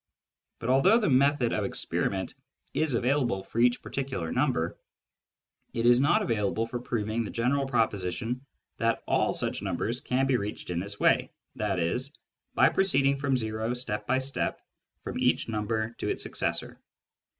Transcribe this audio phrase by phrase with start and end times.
[0.57, 2.33] But although the method of experiment
[2.73, 4.77] is available for each particular natural number,
[5.75, 8.43] it is not available for proving the general proposition
[8.77, 11.29] that all such numbers can be reached in this way,
[11.59, 11.99] i.e.
[12.55, 14.59] by proceeding from o step by step
[15.03, 16.81] from each number to its successor.